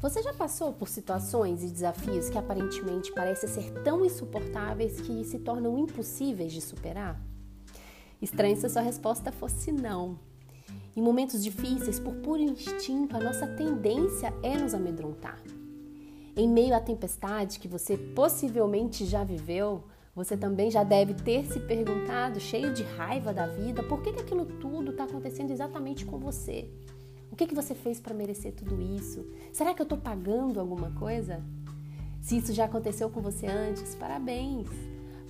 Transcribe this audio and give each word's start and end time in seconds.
Você 0.00 0.22
já 0.22 0.32
passou 0.32 0.72
por 0.72 0.88
situações 0.88 1.64
e 1.64 1.66
desafios 1.66 2.30
que 2.30 2.38
aparentemente 2.38 3.12
parecem 3.12 3.48
ser 3.48 3.82
tão 3.82 4.04
insuportáveis 4.04 5.00
que 5.00 5.24
se 5.24 5.40
tornam 5.40 5.76
impossíveis 5.76 6.52
de 6.52 6.60
superar? 6.60 7.20
Estranho 8.22 8.56
se 8.56 8.66
a 8.66 8.68
sua 8.68 8.82
resposta 8.82 9.32
fosse 9.32 9.72
não. 9.72 10.16
Em 10.94 11.02
momentos 11.02 11.42
difíceis, 11.42 11.98
por 11.98 12.14
puro 12.14 12.40
instinto, 12.40 13.16
a 13.16 13.20
nossa 13.20 13.48
tendência 13.48 14.32
é 14.40 14.56
nos 14.56 14.72
amedrontar. 14.72 15.42
Em 16.36 16.48
meio 16.48 16.76
à 16.76 16.80
tempestade 16.80 17.58
que 17.58 17.66
você 17.66 17.96
possivelmente 17.96 19.04
já 19.04 19.24
viveu, 19.24 19.82
você 20.14 20.36
também 20.36 20.70
já 20.70 20.84
deve 20.84 21.12
ter 21.12 21.44
se 21.46 21.58
perguntado, 21.58 22.38
cheio 22.38 22.72
de 22.72 22.84
raiva 22.84 23.34
da 23.34 23.48
vida, 23.48 23.82
por 23.82 24.00
que, 24.00 24.12
que 24.12 24.20
aquilo 24.20 24.46
tudo 24.46 24.92
está 24.92 25.04
acontecendo 25.04 25.50
exatamente 25.50 26.06
com 26.06 26.20
você? 26.20 26.70
O 27.30 27.36
que, 27.36 27.46
que 27.46 27.54
você 27.54 27.74
fez 27.74 28.00
para 28.00 28.14
merecer 28.14 28.52
tudo 28.52 28.80
isso? 28.80 29.24
Será 29.52 29.74
que 29.74 29.80
eu 29.80 29.84
estou 29.84 29.98
pagando 29.98 30.58
alguma 30.58 30.90
coisa? 30.92 31.42
Se 32.20 32.36
isso 32.36 32.52
já 32.52 32.64
aconteceu 32.64 33.08
com 33.10 33.20
você 33.20 33.46
antes, 33.46 33.94
parabéns! 33.94 34.68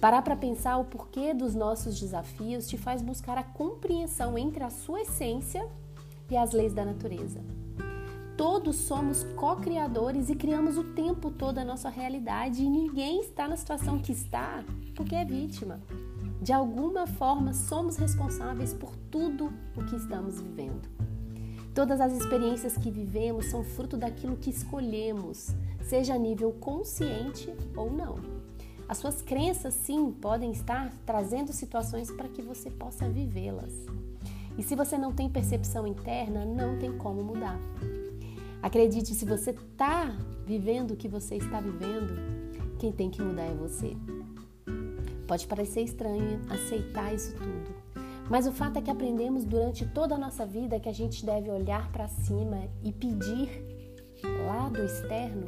Parar 0.00 0.22
para 0.22 0.36
pensar 0.36 0.78
o 0.78 0.84
porquê 0.84 1.34
dos 1.34 1.54
nossos 1.54 1.98
desafios 1.98 2.68
te 2.68 2.78
faz 2.78 3.02
buscar 3.02 3.36
a 3.36 3.42
compreensão 3.42 4.38
entre 4.38 4.62
a 4.62 4.70
sua 4.70 5.00
essência 5.00 5.68
e 6.30 6.36
as 6.36 6.52
leis 6.52 6.72
da 6.72 6.84
natureza. 6.84 7.40
Todos 8.36 8.76
somos 8.76 9.24
co-criadores 9.34 10.30
e 10.30 10.36
criamos 10.36 10.78
o 10.78 10.84
tempo 10.84 11.28
todo 11.28 11.58
a 11.58 11.64
nossa 11.64 11.88
realidade 11.88 12.62
e 12.62 12.70
ninguém 12.70 13.20
está 13.20 13.48
na 13.48 13.56
situação 13.56 13.98
que 13.98 14.12
está 14.12 14.62
porque 14.94 15.16
é 15.16 15.24
vítima. 15.24 15.80
De 16.40 16.52
alguma 16.52 17.04
forma, 17.04 17.52
somos 17.52 17.96
responsáveis 17.96 18.72
por 18.72 18.94
tudo 19.10 19.52
o 19.76 19.84
que 19.84 19.96
estamos 19.96 20.40
vivendo. 20.40 20.88
Todas 21.78 22.00
as 22.00 22.12
experiências 22.12 22.76
que 22.76 22.90
vivemos 22.90 23.46
são 23.46 23.62
fruto 23.62 23.96
daquilo 23.96 24.36
que 24.36 24.50
escolhemos, 24.50 25.54
seja 25.84 26.12
a 26.12 26.18
nível 26.18 26.50
consciente 26.50 27.54
ou 27.76 27.88
não. 27.88 28.16
As 28.88 28.98
suas 28.98 29.22
crenças, 29.22 29.74
sim, 29.74 30.10
podem 30.10 30.50
estar 30.50 30.92
trazendo 31.06 31.52
situações 31.52 32.10
para 32.10 32.28
que 32.28 32.42
você 32.42 32.68
possa 32.68 33.08
vivê-las. 33.08 33.72
E 34.58 34.62
se 34.64 34.74
você 34.74 34.98
não 34.98 35.12
tem 35.12 35.30
percepção 35.30 35.86
interna, 35.86 36.44
não 36.44 36.76
tem 36.80 36.98
como 36.98 37.22
mudar. 37.22 37.56
Acredite, 38.60 39.14
se 39.14 39.24
você 39.24 39.50
está 39.50 40.18
vivendo 40.44 40.90
o 40.90 40.96
que 40.96 41.06
você 41.06 41.36
está 41.36 41.60
vivendo, 41.60 42.12
quem 42.80 42.90
tem 42.90 43.08
que 43.08 43.22
mudar 43.22 43.44
é 43.44 43.54
você. 43.54 43.96
Pode 45.28 45.46
parecer 45.46 45.82
estranho 45.82 46.40
aceitar 46.50 47.14
isso 47.14 47.32
tudo, 47.36 47.72
mas 48.30 48.46
o 48.46 48.52
fato 48.52 48.78
é 48.78 48.82
que 48.82 48.90
aprendemos 48.90 49.44
durante 49.44 49.86
toda 49.86 50.14
a 50.14 50.18
nossa 50.18 50.44
vida 50.44 50.78
que 50.78 50.88
a 50.88 50.92
gente 50.92 51.24
deve 51.24 51.50
olhar 51.50 51.90
para 51.90 52.08
cima 52.08 52.68
e 52.82 52.92
pedir 52.92 53.64
lá 54.46 54.68
do 54.68 54.82
externo 54.82 55.46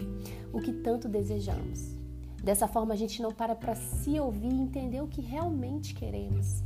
o 0.53 0.61
que 0.61 0.73
tanto 0.73 1.09
desejamos. 1.09 1.99
Dessa 2.43 2.67
forma, 2.67 2.95
a 2.95 2.97
gente 2.97 3.21
não 3.21 3.33
para 3.33 3.55
para 3.55 3.75
se 3.75 4.19
ouvir 4.19 4.51
e 4.51 4.61
entender 4.61 5.03
o 5.03 5.09
que 5.09 5.21
realmente 5.21 5.95
queremos. 5.95 6.63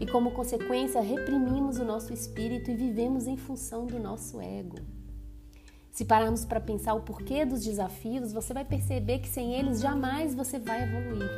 E 0.00 0.06
como 0.06 0.30
consequência, 0.30 1.00
reprimimos 1.00 1.78
o 1.78 1.84
nosso 1.84 2.12
espírito 2.12 2.70
e 2.70 2.76
vivemos 2.76 3.26
em 3.26 3.36
função 3.36 3.84
do 3.84 3.98
nosso 3.98 4.40
ego. 4.40 4.76
Se 5.90 6.04
pararmos 6.04 6.44
para 6.44 6.60
pensar 6.60 6.94
o 6.94 7.00
porquê 7.00 7.44
dos 7.44 7.64
desafios, 7.64 8.32
você 8.32 8.54
vai 8.54 8.64
perceber 8.64 9.18
que 9.18 9.28
sem 9.28 9.54
eles 9.54 9.80
jamais 9.80 10.32
você 10.32 10.56
vai 10.56 10.84
evoluir. 10.84 11.28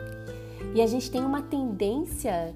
E 0.75 0.83
a 0.83 0.87
gente 0.87 1.11
tem 1.11 1.25
uma 1.25 1.41
tendência 1.41 2.55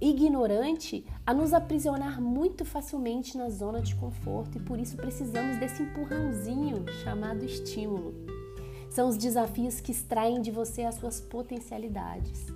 ignorante 0.00 1.04
a 1.26 1.32
nos 1.32 1.52
aprisionar 1.52 2.20
muito 2.20 2.64
facilmente 2.64 3.36
na 3.36 3.48
zona 3.48 3.80
de 3.80 3.94
conforto 3.94 4.58
e 4.58 4.60
por 4.60 4.78
isso 4.78 4.96
precisamos 4.96 5.58
desse 5.58 5.82
empurrãozinho 5.82 6.84
chamado 7.02 7.44
estímulo. 7.44 8.14
São 8.90 9.08
os 9.08 9.16
desafios 9.16 9.80
que 9.80 9.92
extraem 9.92 10.40
de 10.40 10.50
você 10.50 10.82
as 10.82 10.94
suas 10.96 11.20
potencialidades. 11.20 12.46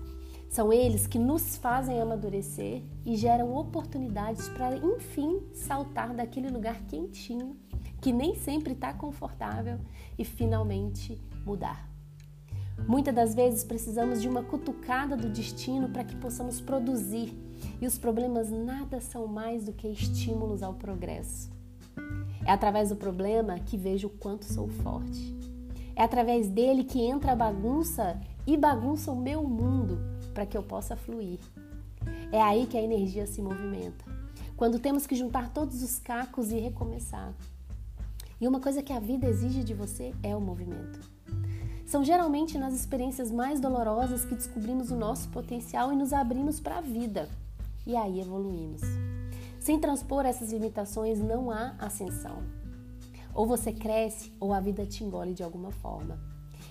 São 0.49 0.73
eles 0.73 1.07
que 1.07 1.19
nos 1.19 1.57
fazem 1.57 2.01
amadurecer 2.01 2.83
e 3.07 3.17
geram 3.17 3.55
oportunidades 3.55 4.49
para, 4.49 4.77
enfim, 4.77 5.43
saltar 5.53 6.13
daquele 6.13 6.49
lugar 6.49 6.83
quentinho, 6.87 7.57
que 8.01 8.13
nem 8.13 8.35
sempre 8.35 8.73
está 8.73 8.93
confortável, 8.93 9.79
e 10.19 10.25
finalmente 10.25 11.21
mudar. 11.47 11.89
Muitas 12.87 13.15
das 13.15 13.35
vezes 13.35 13.65
precisamos 13.65 14.21
de 14.21 14.29
uma 14.29 14.43
cutucada 14.43 15.17
do 15.17 15.29
destino 15.29 15.89
para 15.89 16.05
que 16.05 16.17
possamos 16.17 16.61
produzir, 16.61 17.37
e 17.81 17.87
os 17.87 17.99
problemas 17.99 18.51
nada 18.51 19.01
são 19.01 19.27
mais 19.27 19.65
do 19.65 19.73
que 19.73 19.89
estímulos 19.89 20.63
ao 20.63 20.75
progresso. 20.75 21.51
É 22.45 22.53
através 22.53 22.89
do 22.89 22.97
problema 22.97 23.59
que 23.59 23.77
vejo 23.77 24.09
o 24.09 24.11
quanto 24.11 24.45
sou 24.45 24.69
forte. 24.69 25.37
É 25.95 26.03
através 26.03 26.49
dele 26.49 26.85
que 26.85 27.01
entra 27.01 27.33
a 27.33 27.37
bagunça 27.37 28.19
e 28.47 28.57
bagunça 28.57 29.13
o 29.13 29.17
meu 29.17 29.43
mundo 29.45 29.99
para 30.33 30.47
que 30.47 30.57
eu 30.57 30.63
possa 30.63 30.97
fluir. 30.97 31.39
É 32.33 32.41
aí 32.41 32.67
que 32.67 32.79
a 32.79 32.83
energia 32.83 33.27
se 33.27 33.43
movimenta. 33.43 34.05
Quando 34.57 34.79
temos 34.79 35.07
que 35.07 35.15
juntar 35.15 35.53
todos 35.53 35.83
os 35.83 35.99
cacos 35.99 36.51
e 36.51 36.59
recomeçar. 36.59 37.35
E 38.41 38.49
uma 38.49 38.61
coisa 38.61 38.83
que 38.83 38.93
a 38.93 39.01
vida 39.01 39.27
exige 39.27 39.63
de 39.63 39.75
você 39.75 40.15
é 40.23 40.35
o 40.35 40.41
movimento. 40.41 41.01
São 41.91 42.05
geralmente 42.05 42.57
nas 42.57 42.73
experiências 42.73 43.33
mais 43.33 43.59
dolorosas 43.59 44.25
que 44.25 44.37
descobrimos 44.37 44.93
o 44.93 44.97
nosso 44.97 45.29
potencial 45.31 45.93
e 45.93 45.97
nos 45.97 46.13
abrimos 46.13 46.61
para 46.61 46.79
a 46.79 46.81
vida. 46.81 47.29
E 47.85 47.97
aí 47.97 48.21
evoluímos. 48.21 48.83
Sem 49.59 49.77
transpor 49.81 50.25
essas 50.25 50.53
limitações 50.53 51.19
não 51.19 51.51
há 51.51 51.75
ascensão. 51.81 52.45
Ou 53.35 53.45
você 53.45 53.73
cresce 53.73 54.33
ou 54.39 54.53
a 54.53 54.61
vida 54.61 54.87
te 54.87 55.03
engole 55.03 55.35
de 55.35 55.43
alguma 55.43 55.73
forma. 55.73 56.17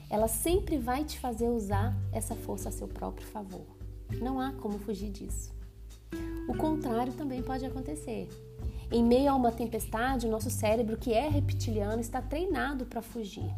Ela 0.09 0.29
sempre 0.29 0.77
vai 0.77 1.03
te 1.03 1.19
fazer 1.19 1.49
usar 1.49 1.93
essa 2.13 2.33
força 2.33 2.69
a 2.69 2.71
seu 2.71 2.87
próprio 2.87 3.27
favor. 3.27 3.67
Não 4.21 4.39
há 4.39 4.53
como 4.53 4.79
fugir 4.79 5.11
disso. 5.11 5.53
O 6.47 6.55
contrário 6.55 7.11
também 7.11 7.43
pode 7.43 7.65
acontecer. 7.65 8.29
Em 8.89 9.03
meio 9.03 9.29
a 9.29 9.35
uma 9.35 9.51
tempestade, 9.51 10.27
o 10.27 10.31
nosso 10.31 10.49
cérebro, 10.49 10.95
que 10.95 11.11
é 11.11 11.27
reptiliano, 11.27 11.99
está 11.99 12.21
treinado 12.21 12.85
para 12.85 13.01
fugir. 13.01 13.53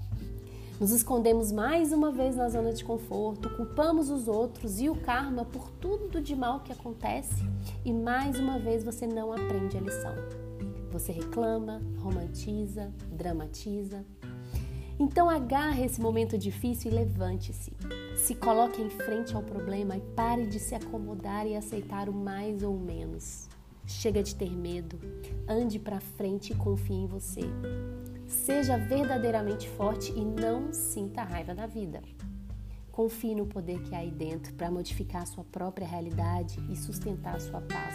Nos 0.81 0.89
escondemos 0.89 1.51
mais 1.51 1.93
uma 1.93 2.11
vez 2.11 2.35
na 2.35 2.49
zona 2.49 2.73
de 2.73 2.83
conforto, 2.83 3.51
culpamos 3.51 4.09
os 4.09 4.27
outros 4.27 4.81
e 4.81 4.89
o 4.89 4.95
karma 4.95 5.45
por 5.45 5.69
tudo 5.73 6.19
de 6.19 6.35
mal 6.35 6.61
que 6.61 6.71
acontece 6.71 7.47
e 7.85 7.93
mais 7.93 8.39
uma 8.39 8.57
vez 8.57 8.83
você 8.83 9.05
não 9.05 9.31
aprende 9.31 9.77
a 9.77 9.79
lição. 9.79 10.15
Você 10.91 11.11
reclama, 11.11 11.79
romantiza, 11.99 12.91
dramatiza. 13.11 14.03
Então 14.99 15.29
agarre 15.29 15.85
esse 15.85 16.01
momento 16.01 16.35
difícil 16.35 16.91
e 16.91 16.95
levante-se. 16.95 17.71
Se 18.17 18.33
coloque 18.33 18.81
em 18.81 18.89
frente 18.89 19.35
ao 19.35 19.43
problema 19.43 19.95
e 19.95 20.01
pare 20.15 20.47
de 20.47 20.57
se 20.57 20.73
acomodar 20.73 21.45
e 21.45 21.55
aceitar 21.55 22.09
o 22.09 22.13
mais 22.13 22.63
ou 22.63 22.75
menos. 22.75 23.47
Chega 23.85 24.23
de 24.23 24.33
ter 24.33 24.49
medo, 24.51 24.99
ande 25.47 25.77
para 25.77 25.99
frente 25.99 26.53
e 26.53 26.55
confie 26.55 26.95
em 26.95 27.05
você. 27.05 27.41
Seja 28.31 28.77
verdadeiramente 28.77 29.67
forte 29.67 30.13
e 30.13 30.23
não 30.23 30.71
sinta 30.71 31.21
a 31.21 31.25
raiva 31.25 31.53
da 31.53 31.67
vida. 31.67 32.01
Confie 32.89 33.35
no 33.35 33.45
poder 33.45 33.81
que 33.83 33.93
há 33.93 33.99
aí 33.99 34.09
dentro 34.09 34.53
para 34.53 34.71
modificar 34.71 35.23
a 35.23 35.25
sua 35.25 35.43
própria 35.43 35.85
realidade 35.85 36.57
e 36.69 36.75
sustentar 36.77 37.35
a 37.35 37.39
sua 37.41 37.59
paz. 37.59 37.93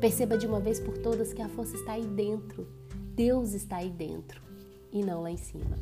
Perceba 0.00 0.38
de 0.38 0.46
uma 0.46 0.60
vez 0.60 0.78
por 0.78 0.96
todas 0.96 1.32
que 1.32 1.42
a 1.42 1.48
força 1.48 1.74
está 1.74 1.94
aí 1.94 2.06
dentro. 2.06 2.68
Deus 3.14 3.52
está 3.52 3.78
aí 3.78 3.90
dentro 3.90 4.40
e 4.92 5.04
não 5.04 5.22
lá 5.22 5.30
em 5.30 5.36
cima. 5.36 5.76